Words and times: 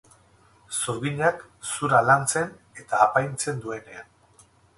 Zurginak 0.77 1.43
zura 1.73 1.99
lantzen 2.07 2.49
eta 2.85 3.03
apaintzen 3.09 3.61
duenean. 3.67 4.11